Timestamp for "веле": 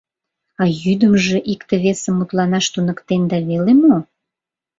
3.49-3.73